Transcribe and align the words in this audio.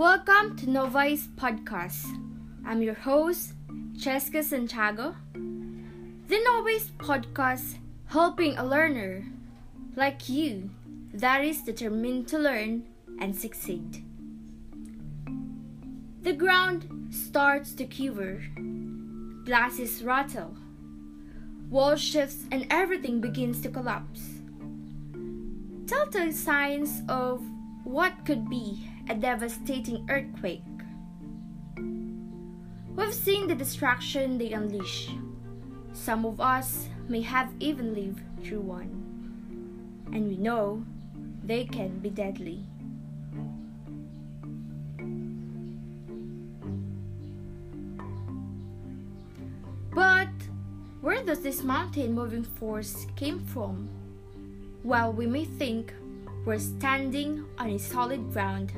Welcome 0.00 0.56
to 0.56 0.70
Novice 0.70 1.28
Podcast. 1.36 2.06
I'm 2.64 2.80
your 2.80 2.94
host, 2.94 3.52
Cheska 3.98 4.42
Santiago. 4.42 5.14
The 5.34 6.42
Novice 6.42 6.90
Podcast 6.96 7.76
helping 8.06 8.56
a 8.56 8.64
learner 8.64 9.26
like 9.96 10.26
you 10.26 10.70
that 11.12 11.44
is 11.44 11.60
determined 11.60 12.28
to 12.28 12.38
learn 12.38 12.86
and 13.20 13.36
succeed. 13.36 14.02
The 16.22 16.32
ground 16.32 16.86
starts 17.10 17.74
to 17.74 17.84
quiver, 17.84 18.42
glasses 19.44 20.02
rattle, 20.02 20.56
wall 21.68 21.96
shifts, 21.96 22.46
and 22.50 22.66
everything 22.70 23.20
begins 23.20 23.60
to 23.60 23.68
collapse. 23.68 24.40
Telltale 25.86 26.32
signs 26.32 27.02
of 27.06 27.42
what 27.84 28.24
could 28.24 28.48
be 28.48 28.88
a 29.10 29.14
devastating 29.14 30.06
earthquake. 30.08 30.62
We've 32.94 33.12
seen 33.12 33.48
the 33.48 33.56
destruction 33.56 34.38
they 34.38 34.52
unleash. 34.52 35.10
Some 35.92 36.24
of 36.24 36.40
us 36.40 36.86
may 37.08 37.20
have 37.22 37.50
even 37.58 37.92
lived 37.92 38.22
through 38.44 38.60
one. 38.60 40.06
And 40.12 40.28
we 40.28 40.36
know 40.36 40.84
they 41.42 41.64
can 41.64 41.98
be 41.98 42.10
deadly. 42.10 42.62
But 49.92 50.28
where 51.00 51.24
does 51.24 51.40
this 51.40 51.64
mountain 51.64 52.12
moving 52.12 52.44
force 52.44 53.06
came 53.16 53.40
from? 53.40 53.88
Well, 54.84 55.12
we 55.12 55.26
may 55.26 55.46
think 55.46 55.92
we're 56.46 56.60
standing 56.60 57.44
on 57.58 57.70
a 57.70 57.78
solid 57.78 58.32
ground 58.32 58.72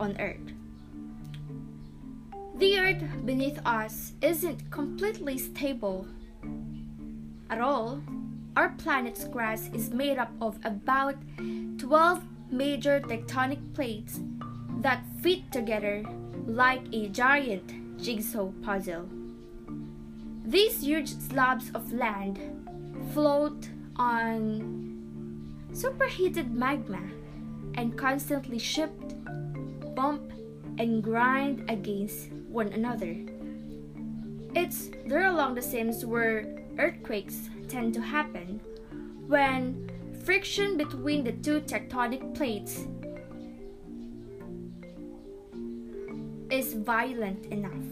on 0.00 0.16
Earth. 0.20 0.52
The 2.56 2.78
Earth 2.78 3.02
beneath 3.24 3.60
us 3.64 4.12
isn't 4.20 4.70
completely 4.70 5.38
stable 5.38 6.06
at 7.50 7.60
all. 7.60 8.02
Our 8.56 8.70
planet's 8.70 9.24
crust 9.24 9.74
is 9.74 9.90
made 9.90 10.18
up 10.18 10.32
of 10.40 10.58
about 10.64 11.16
12 11.78 12.24
major 12.50 13.00
tectonic 13.00 13.60
plates 13.74 14.20
that 14.80 15.04
fit 15.22 15.50
together 15.52 16.02
like 16.46 16.82
a 16.92 17.08
giant 17.08 18.00
jigsaw 18.00 18.50
puzzle. 18.62 19.08
These 20.44 20.82
huge 20.82 21.10
slabs 21.10 21.70
of 21.74 21.92
land 21.92 22.40
float 23.12 23.68
on 23.96 24.78
superheated 25.72 26.50
magma 26.50 27.02
and 27.74 27.96
constantly 27.96 28.58
shift, 28.58 29.14
bump, 29.98 30.32
and 30.78 31.02
grind 31.02 31.68
against 31.68 32.30
one 32.46 32.68
another. 32.68 33.16
It's 34.54 34.90
there 35.06 35.26
along 35.26 35.56
the 35.56 35.62
seams 35.62 36.06
where 36.06 36.46
earthquakes 36.78 37.50
tend 37.66 37.94
to 37.94 38.00
happen 38.00 38.60
when 39.26 39.90
friction 40.24 40.76
between 40.76 41.24
the 41.24 41.32
two 41.32 41.60
tectonic 41.62 42.22
plates 42.36 42.86
is 46.48 46.74
violent 46.74 47.46
enough. 47.46 47.88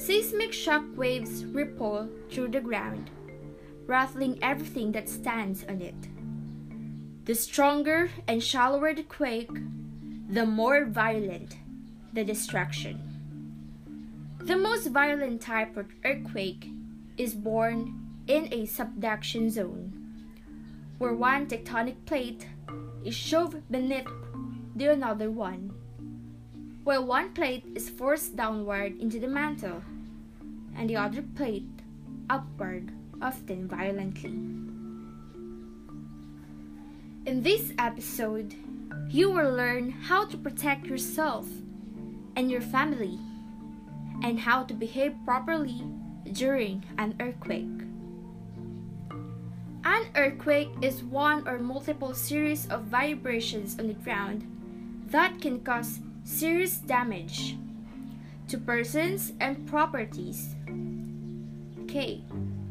Seismic 0.00 0.52
shock 0.52 0.82
waves 0.96 1.44
ripple 1.44 2.08
through 2.28 2.48
the 2.48 2.60
ground, 2.60 3.08
rattling 3.86 4.36
everything 4.42 4.90
that 4.92 5.08
stands 5.08 5.62
on 5.68 5.80
it. 5.80 6.08
The 7.24 7.36
stronger 7.36 8.10
and 8.26 8.42
shallower 8.42 8.94
the 8.94 9.04
quake, 9.04 9.56
the 10.30 10.44
more 10.44 10.84
violent 10.84 11.56
the 12.12 12.22
destruction. 12.22 13.00
The 14.40 14.56
most 14.56 14.88
violent 14.88 15.40
type 15.40 15.74
of 15.78 15.86
earthquake 16.04 16.68
is 17.16 17.32
born 17.32 17.96
in 18.26 18.52
a 18.52 18.66
subduction 18.66 19.48
zone, 19.48 19.90
where 20.98 21.14
one 21.14 21.46
tectonic 21.46 22.04
plate 22.04 22.46
is 23.02 23.14
shoved 23.14 23.56
beneath 23.70 24.06
the 24.76 24.92
another 24.92 25.30
one, 25.30 25.72
while 26.84 27.06
one 27.06 27.32
plate 27.32 27.64
is 27.74 27.88
forced 27.88 28.36
downward 28.36 29.00
into 29.00 29.18
the 29.18 29.28
mantle, 29.28 29.82
and 30.76 30.90
the 30.90 30.96
other 30.96 31.22
plate 31.22 31.64
upward, 32.28 32.92
often 33.22 33.66
violently. 33.66 34.77
In 37.26 37.42
this 37.42 37.72
episode, 37.78 38.54
you 39.08 39.30
will 39.30 39.52
learn 39.52 39.90
how 39.90 40.24
to 40.26 40.36
protect 40.36 40.86
yourself 40.86 41.46
and 42.36 42.50
your 42.50 42.60
family 42.60 43.18
and 44.22 44.40
how 44.40 44.62
to 44.64 44.74
behave 44.74 45.14
properly 45.24 45.82
during 46.32 46.84
an 46.96 47.14
earthquake. 47.20 47.68
An 49.84 50.06
earthquake 50.14 50.70
is 50.80 51.02
one 51.02 51.46
or 51.46 51.58
multiple 51.58 52.14
series 52.14 52.66
of 52.68 52.84
vibrations 52.84 53.78
on 53.78 53.88
the 53.88 53.94
ground 53.94 54.46
that 55.10 55.40
can 55.40 55.60
cause 55.60 56.00
serious 56.24 56.78
damage 56.78 57.56
to 58.48 58.58
persons 58.58 59.32
and 59.40 59.66
properties. 59.66 60.54
Okay, 61.82 62.22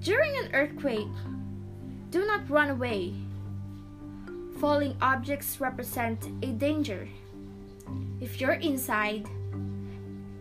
during 0.01 0.35
an 0.37 0.49
earthquake, 0.53 1.07
do 2.09 2.25
not 2.25 2.49
run 2.49 2.69
away. 2.69 3.13
Falling 4.59 4.97
objects 5.01 5.61
represent 5.61 6.31
a 6.41 6.47
danger. 6.47 7.07
If 8.19 8.41
you're 8.41 8.53
inside, 8.53 9.27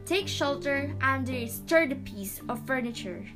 take 0.06 0.26
shelter 0.26 0.94
under 1.02 1.32
a 1.32 1.46
sturdy 1.46 1.96
piece 1.96 2.40
of 2.48 2.66
furniture 2.66 3.26